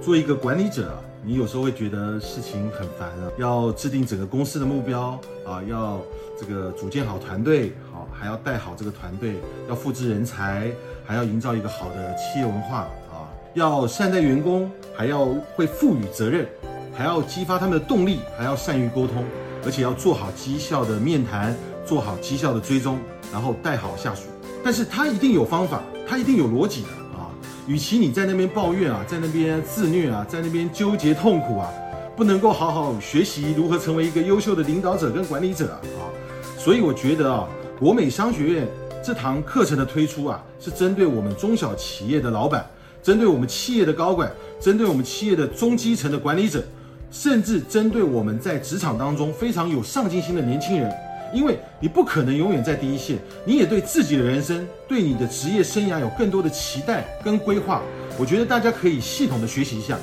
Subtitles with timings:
[0.00, 6.00] 做一个管理者，你有时候会觉得事情很烦啊，要制定整个公司的目标啊，要
[6.38, 9.34] 这个组建好团队，好还要带好这个团队，
[9.68, 10.72] 要复制人才，
[11.04, 16.48] 还要营造一个好的企业文化啊，要善待员工，还要会赋予责任，
[16.94, 19.22] 还要激发他们的动力，还要善于沟通，
[19.66, 21.54] 而且要做好绩效的面谈，
[21.84, 22.98] 做好绩效的追踪，
[23.30, 24.22] 然后带好下属。
[24.64, 26.88] 但是他一定有方法，他一定有逻辑的。
[27.66, 31.70] 与其你在那边抱怨啊，在那边自虐啊，在那边纠结痛苦啊，
[32.16, 35.80] 不能够好好学习如何成为一个优秀的领导者跟管理者啊，
[36.58, 37.46] 所以我觉得啊，
[37.78, 38.68] 国美商学院
[39.04, 42.66] 这堂课程的推出啊，是针对我们中小企业的老板，
[43.02, 46.64] 针对我们企业的高管，针对我们企业的中基层的管理者，
[47.10, 50.92] 甚至针对我们在职场当中非常有上进心的年轻人。
[51.32, 57.82] 因为你不可能永远在第一线，你也对自己的人生、对你的职业生涯有更多的期待跟规划。
[58.18, 59.98] 我觉得大家可以系统的学习一下。